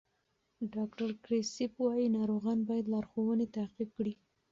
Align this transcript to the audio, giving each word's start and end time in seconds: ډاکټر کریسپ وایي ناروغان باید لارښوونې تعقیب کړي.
ډاکټر 0.75 1.09
کریسپ 1.23 1.71
وایي 1.83 2.07
ناروغان 2.17 2.59
باید 2.69 2.85
لارښوونې 2.93 3.45
تعقیب 3.57 3.89
کړي. 3.97 4.13